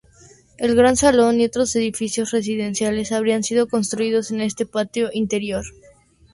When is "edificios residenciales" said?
1.75-3.11